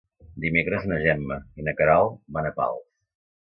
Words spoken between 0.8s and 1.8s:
na Gemma i na